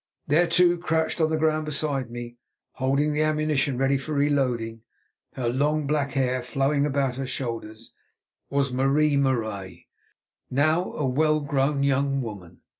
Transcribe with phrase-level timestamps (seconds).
[0.25, 2.37] There, too, crouched on the ground beside me,
[2.71, 4.81] holding the ammunition ready for re loading,
[5.33, 7.93] her long, black hair flowing about her shoulders,
[8.49, 9.85] was Marie Marais,
[10.49, 12.61] now a well grown young woman.